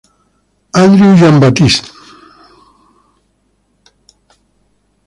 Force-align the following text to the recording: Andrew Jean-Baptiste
Andrew 0.73 1.15
Jean-Baptiste 1.15 1.93